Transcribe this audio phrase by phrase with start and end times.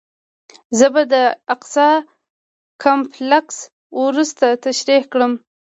[0.77, 1.15] زه به د
[1.53, 1.89] اقصی
[2.83, 3.57] کمپلکس
[4.01, 5.33] وروسته تشریح کړم.